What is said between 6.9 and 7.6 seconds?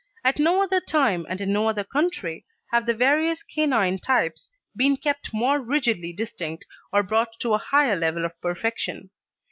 or brought to a